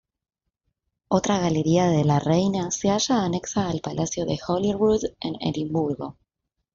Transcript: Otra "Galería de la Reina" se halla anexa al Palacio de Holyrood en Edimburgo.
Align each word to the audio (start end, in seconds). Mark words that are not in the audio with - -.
Otra 1.09 1.37
"Galería 1.37 1.85
de 1.87 2.03
la 2.03 2.17
Reina" 2.17 2.71
se 2.71 2.87
halla 2.89 3.21
anexa 3.23 3.69
al 3.69 3.81
Palacio 3.81 4.25
de 4.25 4.39
Holyrood 4.47 5.03
en 5.19 5.35
Edimburgo. 5.41 6.17